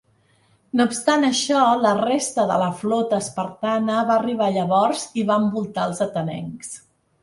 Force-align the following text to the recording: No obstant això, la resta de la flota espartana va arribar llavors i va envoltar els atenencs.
No 0.79 0.87
obstant 0.91 1.25
això, 1.27 1.59
la 1.83 1.91
resta 1.99 2.47
de 2.53 2.57
la 2.63 2.71
flota 2.81 3.21
espartana 3.27 4.01
va 4.11 4.19
arribar 4.19 4.51
llavors 4.59 5.09
i 5.25 5.31
va 5.33 5.41
envoltar 5.47 5.91
els 5.93 6.07
atenencs. 6.13 6.79